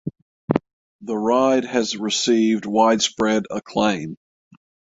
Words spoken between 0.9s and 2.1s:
The ride has